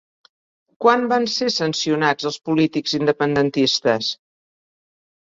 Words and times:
Quan 0.85 1.05
van 1.11 1.27
ser 1.33 1.51
sancionats 1.57 2.31
els 2.33 2.41
polítics 2.51 2.99
independentistes? 3.03 4.13